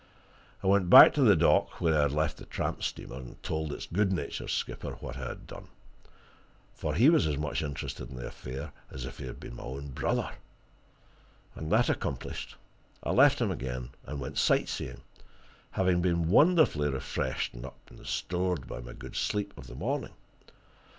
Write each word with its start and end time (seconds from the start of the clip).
I 0.63 0.65
went 0.65 0.89
back 0.89 1.13
to 1.13 1.21
the 1.21 1.35
dock 1.35 1.79
where 1.79 1.95
I 1.95 2.01
had 2.01 2.11
left 2.11 2.37
the 2.37 2.45
tramp 2.47 2.81
steamer, 2.81 3.17
and 3.17 3.43
told 3.43 3.71
its 3.71 3.85
good 3.85 4.11
natured 4.11 4.49
skipper 4.49 4.93
what 4.93 5.15
I 5.15 5.27
had 5.27 5.45
done, 5.45 5.67
for 6.73 6.95
he 6.95 7.07
was 7.07 7.27
as 7.27 7.37
much 7.37 7.61
interested 7.61 8.09
in 8.09 8.15
the 8.15 8.25
affair 8.25 8.71
as 8.89 9.05
if 9.05 9.19
he 9.19 9.27
had 9.27 9.39
been 9.39 9.55
my 9.57 9.61
own 9.63 9.89
brother. 9.89 10.31
And 11.53 11.71
that 11.71 11.87
accomplished, 11.87 12.55
I 13.03 13.11
left 13.11 13.39
him 13.39 13.51
again 13.51 13.91
and 14.03 14.19
went 14.19 14.39
sight 14.39 14.69
seeing, 14.69 15.01
having 15.69 16.01
been 16.01 16.29
wonderfully 16.31 16.99
freshened 16.99 17.63
up 17.63 17.77
and 17.87 17.99
restored 17.99 18.65
by 18.65 18.79
my 18.79 18.93
good 18.93 19.15
sleep 19.15 19.55
of 19.55 19.67
the 19.67 19.75
morning. 19.75 20.13